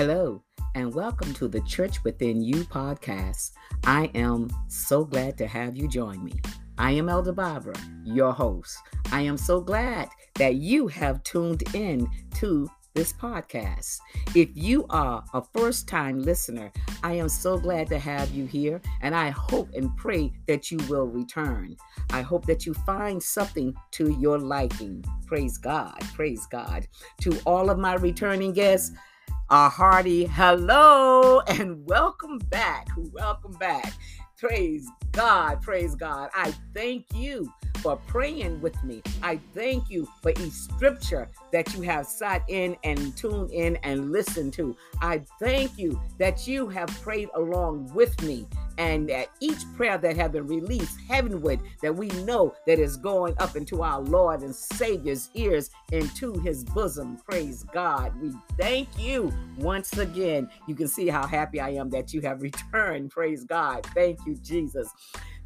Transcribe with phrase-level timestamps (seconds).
[0.00, 0.42] Hello,
[0.76, 3.50] and welcome to the Church Within You podcast.
[3.84, 6.32] I am so glad to have you join me.
[6.78, 8.78] I am Elder Barbara, your host.
[9.12, 13.98] I am so glad that you have tuned in to this podcast.
[14.34, 16.72] If you are a first time listener,
[17.02, 20.78] I am so glad to have you here, and I hope and pray that you
[20.88, 21.76] will return.
[22.10, 25.04] I hope that you find something to your liking.
[25.26, 26.00] Praise God.
[26.14, 26.88] Praise God.
[27.20, 28.92] To all of my returning guests,
[29.30, 32.88] Uh, a hearty hello and welcome back.
[33.12, 33.92] Welcome back.
[34.38, 35.60] Praise God.
[35.60, 36.30] Praise God.
[36.34, 39.02] I thank you for praying with me.
[39.22, 44.12] I thank you for each scripture that you have sat in and tuned in and
[44.12, 44.76] listened to.
[45.00, 48.46] I thank you that you have prayed along with me
[48.80, 53.34] and that each prayer that have been released heavenward that we know that is going
[53.38, 57.18] up into our Lord and Savior's ears into his bosom.
[57.18, 58.18] Praise God.
[58.22, 60.48] We thank you once again.
[60.66, 63.10] You can see how happy I am that you have returned.
[63.10, 63.86] Praise God.
[63.94, 64.88] Thank you, Jesus.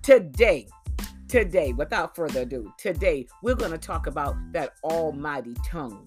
[0.00, 0.68] Today,
[1.26, 6.06] today, without further ado, today we're going to talk about that almighty tongue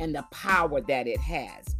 [0.00, 1.71] and the power that it has.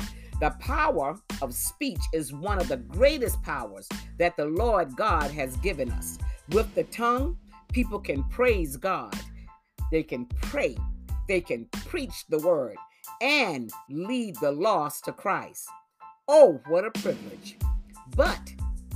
[0.43, 5.57] The power of speech is one of the greatest powers that the Lord God has
[5.59, 6.19] given us.
[6.49, 7.39] With the tongue,
[7.73, 9.15] people can praise God,
[9.93, 10.77] they can pray,
[11.29, 12.75] they can preach the word,
[13.21, 15.65] and lead the lost to Christ.
[16.27, 17.57] Oh, what a privilege!
[18.17, 18.53] But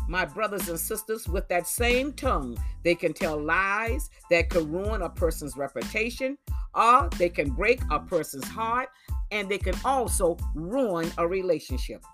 [0.09, 5.03] my brothers and sisters, with that same tongue, they can tell lies that could ruin
[5.03, 6.39] a person's reputation,
[6.75, 8.89] or they can break a person's heart,
[9.31, 12.05] and they can also ruin a relationship.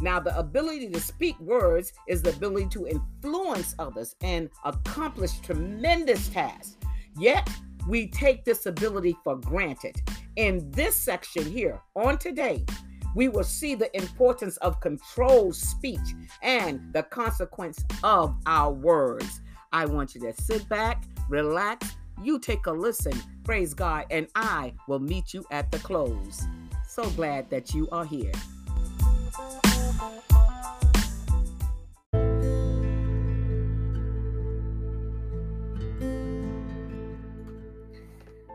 [0.00, 6.28] Now, the ability to speak words is the ability to influence others and accomplish tremendous
[6.28, 6.76] tasks.
[7.18, 7.48] Yet,
[7.88, 9.96] we take this ability for granted.
[10.36, 12.64] In this section here on today,
[13.14, 19.40] we will see the importance of controlled speech and the consequence of our words.
[19.72, 24.74] I want you to sit back, relax, you take a listen, praise God, and I
[24.88, 26.42] will meet you at the close.
[26.88, 28.32] So glad that you are here.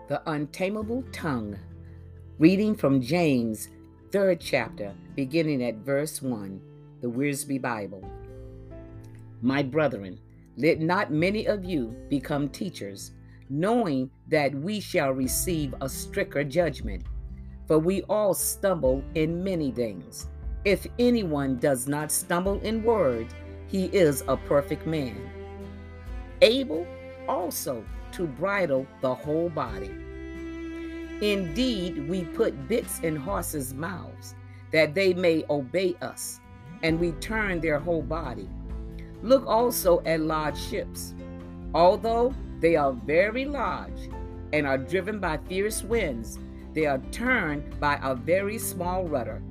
[0.09, 1.57] The Untamable Tongue.
[2.37, 3.69] Reading from James
[4.11, 6.59] third chapter, beginning at verse 1,
[6.99, 8.03] the Wiersbe Bible.
[9.41, 10.19] My brethren,
[10.57, 13.11] let not many of you become teachers,
[13.51, 17.03] knowing that we shall receive a stricter judgment.
[17.67, 20.27] For we all stumble in many things.
[20.63, 23.27] If anyone does not stumble in word,
[23.67, 25.29] he is a perfect man,
[26.41, 26.85] able
[27.27, 29.91] also to bridle the whole body.
[31.21, 34.35] Indeed, we put bits in horses' mouths
[34.71, 36.39] that they may obey us,
[36.83, 38.49] and we turn their whole body.
[39.21, 41.13] Look also at large ships.
[41.73, 44.09] Although they are very large
[44.53, 46.37] and are driven by fierce winds,
[46.73, 49.41] they are turned by a very small rudder,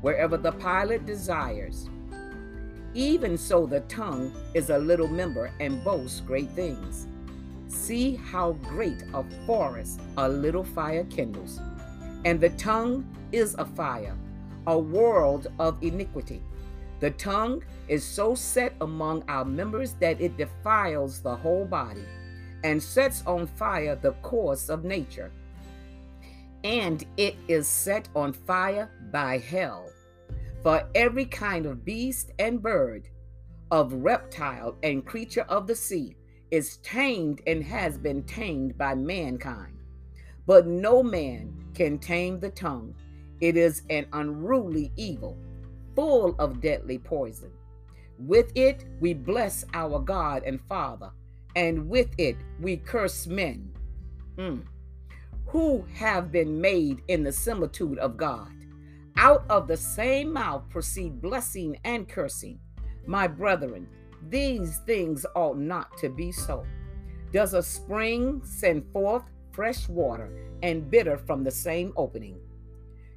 [0.00, 1.88] wherever the pilot desires.
[2.94, 7.06] Even so, the tongue is a little member and boasts great things.
[7.68, 11.60] See how great a forest a little fire kindles.
[12.24, 14.16] And the tongue is a fire,
[14.66, 16.42] a world of iniquity.
[17.00, 22.04] The tongue is so set among our members that it defiles the whole body
[22.62, 25.32] and sets on fire the course of nature.
[26.62, 29.90] And it is set on fire by hell.
[30.62, 33.08] For every kind of beast and bird,
[33.70, 36.16] of reptile and creature of the sea,
[36.50, 39.78] is tamed and has been tamed by mankind.
[40.46, 42.94] But no man can tame the tongue.
[43.40, 45.38] It is an unruly evil,
[46.00, 47.50] full of deadly poison.
[48.18, 51.10] With it we bless our God and Father,
[51.56, 53.70] and with it we curse men
[54.38, 54.62] mm,
[55.46, 58.50] who have been made in the similitude of God.
[59.18, 62.58] Out of the same mouth proceed blessing and cursing.
[63.06, 63.86] My brethren,
[64.30, 66.64] these things ought not to be so.
[67.30, 70.30] Does a spring send forth fresh water
[70.62, 72.38] and bitter from the same opening?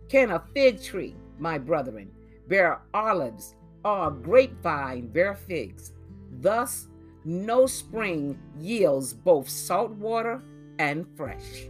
[0.10, 2.12] Can a fig tree, my brethren,
[2.48, 5.94] bear olives, or grapevine bear figs?
[6.32, 6.88] Thus,
[7.26, 10.42] no spring yields both salt water
[10.80, 11.68] and fresh.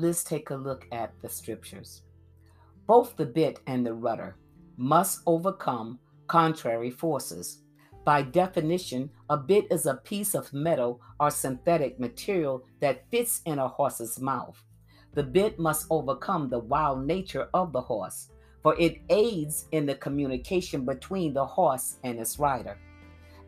[0.00, 2.02] let's take a look at the scriptures.
[2.86, 4.36] Both the bit and the rudder
[4.76, 7.62] must overcome contrary forces
[8.10, 13.60] By definition, a bit is a piece of metal or synthetic material that fits in
[13.60, 14.60] a horse's mouth.
[15.14, 18.30] The bit must overcome the wild nature of the horse,
[18.64, 22.76] for it aids in the communication between the horse and its rider.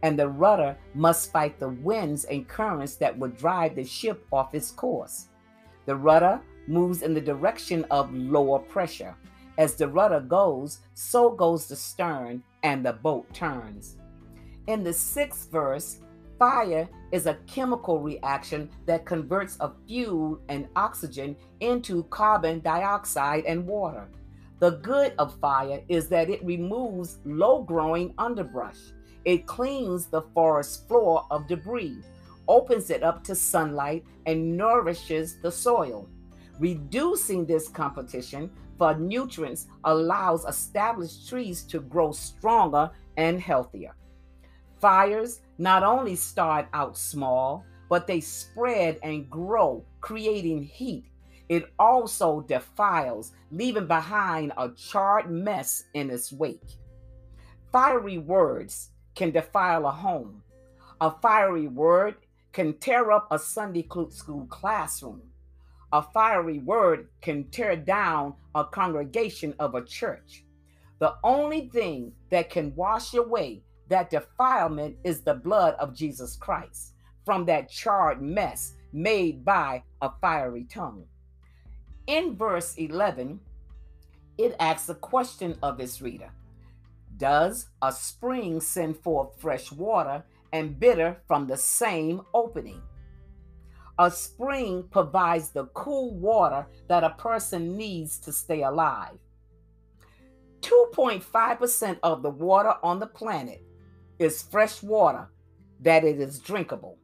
[0.04, 4.54] And the rudder must fight the winds and currents that would drive the ship off
[4.54, 5.26] its course.
[5.86, 9.16] The rudder moves in the direction of lower pressure.
[9.58, 13.96] As the rudder goes, so goes the stern, and the boat turns.
[14.68, 15.98] In the sixth verse,
[16.38, 23.66] fire is a chemical reaction that converts a fuel and oxygen into carbon dioxide and
[23.66, 24.08] water.
[24.60, 28.78] The good of fire is that it removes low growing underbrush.
[29.24, 31.98] It cleans the forest floor of debris,
[32.46, 36.08] opens it up to sunlight, and nourishes the soil.
[36.60, 38.48] Reducing this competition
[38.78, 43.96] for nutrients allows established trees to grow stronger and healthier.
[44.82, 51.04] Fires not only start out small, but they spread and grow, creating heat.
[51.48, 56.78] It also defiles, leaving behind a charred mess in its wake.
[57.70, 60.42] Fiery words can defile a home.
[61.00, 62.16] A fiery word
[62.52, 65.22] can tear up a Sunday school classroom.
[65.92, 70.44] A fiery word can tear down a congregation of a church.
[70.98, 73.62] The only thing that can wash away
[73.92, 76.94] that defilement is the blood of Jesus Christ
[77.26, 81.04] from that charred mess made by a fiery tongue.
[82.06, 83.38] In verse 11,
[84.38, 86.30] it asks a question of its reader
[87.18, 92.80] Does a spring send forth fresh water and bitter from the same opening?
[93.98, 99.18] A spring provides the cool water that a person needs to stay alive.
[100.62, 103.62] 2.5% of the water on the planet
[104.22, 105.28] is fresh water
[105.80, 106.98] that it is drinkable.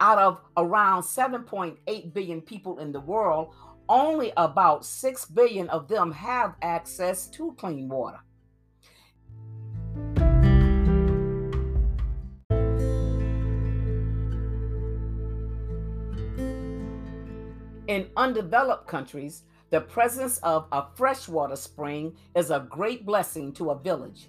[0.00, 3.54] Out of around 7.8 billion people in the world,
[3.88, 8.18] only about 6 billion of them have access to clean water.
[17.86, 23.78] In undeveloped countries, the presence of a freshwater spring is a great blessing to a
[23.78, 24.28] village.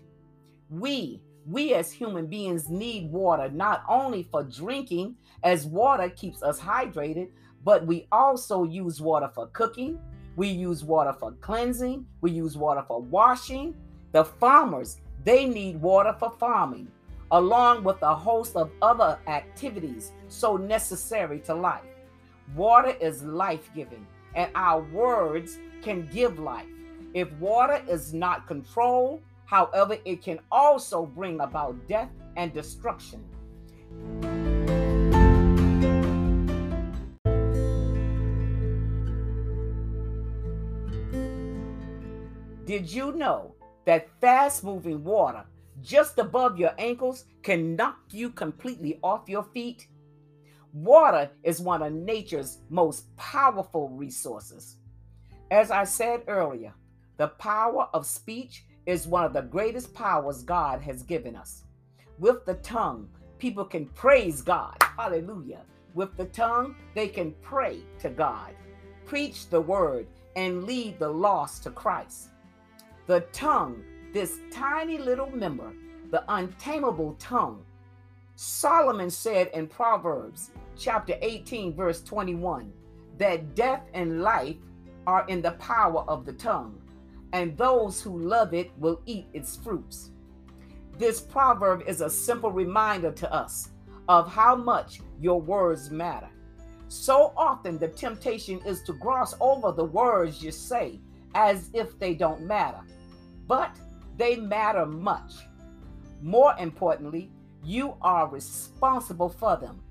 [0.69, 6.59] We, we as human beings need water not only for drinking, as water keeps us
[6.59, 7.29] hydrated,
[7.63, 9.99] but we also use water for cooking.
[10.35, 12.05] We use water for cleansing.
[12.21, 13.75] We use water for washing.
[14.11, 16.87] The farmers, they need water for farming,
[17.31, 21.83] along with a host of other activities so necessary to life.
[22.55, 24.05] Water is life giving,
[24.35, 26.67] and our words can give life.
[27.13, 33.23] If water is not controlled, However, it can also bring about death and destruction.
[42.65, 43.55] Did you know
[43.85, 45.43] that fast moving water
[45.81, 49.87] just above your ankles can knock you completely off your feet?
[50.71, 54.77] Water is one of nature's most powerful resources.
[55.51, 56.73] As I said earlier,
[57.17, 61.63] the power of speech is one of the greatest powers God has given us.
[62.19, 63.09] With the tongue,
[63.39, 64.75] people can praise God.
[64.97, 65.61] Hallelujah.
[65.93, 68.53] With the tongue, they can pray to God,
[69.05, 72.29] preach the word, and lead the lost to Christ.
[73.07, 75.73] The tongue, this tiny little member,
[76.09, 77.63] the untamable tongue.
[78.35, 82.71] Solomon said in Proverbs chapter 18, verse 21,
[83.17, 84.57] that death and life
[85.05, 86.79] are in the power of the tongue
[87.33, 90.11] and those who love it will eat its fruits.
[90.97, 93.69] This proverb is a simple reminder to us
[94.07, 96.29] of how much your words matter.
[96.87, 100.99] So often, the temptation is to gloss over the words you say
[101.33, 102.81] as if they don't matter,
[103.47, 103.75] but
[104.15, 105.33] they matter much.
[106.21, 107.31] More importantly,
[107.63, 109.81] you are responsible for them.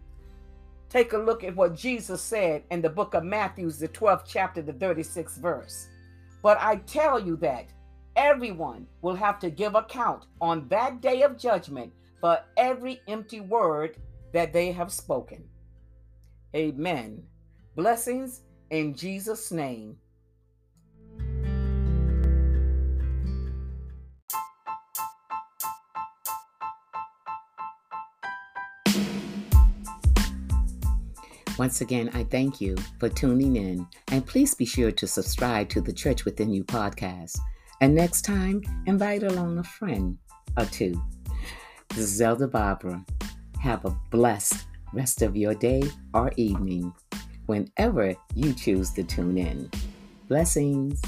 [0.88, 4.62] Take a look at what Jesus said in the book of Matthew, the 12th chapter,
[4.62, 5.88] the 36th verse.
[6.42, 7.66] But I tell you that
[8.16, 13.96] everyone will have to give account on that day of judgment for every empty word
[14.32, 15.44] that they have spoken.
[16.54, 17.22] Amen.
[17.76, 19.96] Blessings in Jesus' name.
[31.59, 35.80] Once again, I thank you for tuning in, and please be sure to subscribe to
[35.80, 37.38] the Church Within You podcast.
[37.80, 40.16] And next time, invite along a friend
[40.56, 41.00] or two.
[41.90, 43.04] This is Elder Barbara.
[43.61, 45.82] Have a blessed rest of your day
[46.14, 46.92] or evening
[47.47, 49.71] whenever you choose to tune in.
[50.28, 51.02] Blessings.